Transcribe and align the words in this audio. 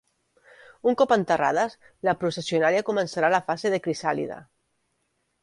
Un 0.91 0.95
cop 1.01 1.13
enterrades, 1.15 1.75
la 2.09 2.15
processionària 2.23 2.87
començarà 2.89 3.31
la 3.35 3.43
fase 3.51 3.75
de 3.75 3.83
crisàlide. 3.89 4.41